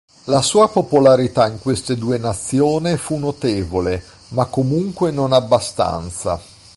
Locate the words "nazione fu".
2.17-3.17